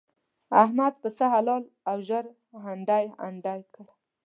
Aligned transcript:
احمد 0.63 0.93
پسه 1.01 1.25
حلال 1.33 1.63
او 1.89 1.95
ژر 2.07 2.25
هنډي 2.63 3.05
هنډي 3.19 3.59
کړ. 3.73 3.85